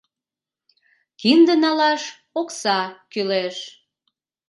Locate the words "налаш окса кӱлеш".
1.63-3.57